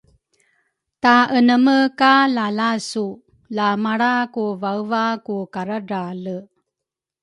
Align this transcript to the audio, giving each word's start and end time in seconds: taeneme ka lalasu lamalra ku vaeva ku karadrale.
taeneme 1.03 1.77
ka 1.99 2.13
lalasu 2.35 3.05
lamalra 3.55 4.13
ku 4.33 4.43
vaeva 4.61 5.05
ku 5.25 5.35
karadrale. 5.53 6.37